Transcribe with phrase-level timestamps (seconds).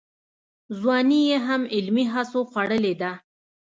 [0.79, 3.11] ځواني یې هم علمي هڅو خوړلې ده.